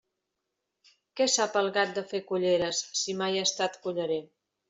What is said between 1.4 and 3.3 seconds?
el gat de fer culleres, si